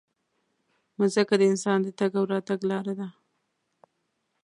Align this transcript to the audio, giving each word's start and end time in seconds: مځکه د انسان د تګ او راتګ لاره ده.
مځکه 0.99 1.33
د 1.37 1.41
انسان 1.51 1.77
د 1.83 1.87
تګ 1.99 2.11
او 2.19 2.25
راتګ 2.33 2.59
لاره 2.69 2.93
ده. 2.99 3.07